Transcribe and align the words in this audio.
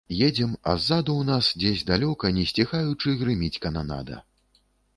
Едзем, 0.27 0.53
а 0.71 0.73
ззаду 0.85 1.11
ў 1.17 1.23
нас, 1.31 1.49
дзесь 1.63 1.85
далёка, 1.91 2.31
не 2.39 2.47
сціхаючы 2.53 3.15
грыміць 3.23 3.61
кананада. 3.67 4.17